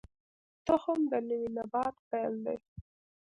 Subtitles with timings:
[0.65, 2.57] تخم د نوي نبات پیل دی